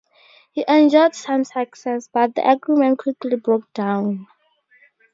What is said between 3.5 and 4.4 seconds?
down.